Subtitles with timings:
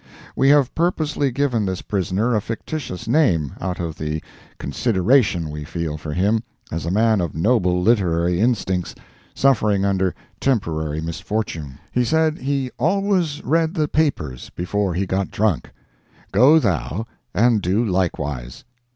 [0.35, 4.23] We have purposely given this prisoner a fictitious name, out of the
[4.57, 8.95] consideration we feel for him as a man of noble literary instincts,
[9.35, 11.77] suffering under temporary misfortune.
[11.91, 15.69] He said he always read the papers before he got drunk;
[16.31, 17.05] go thou
[17.35, 18.63] and do likewise.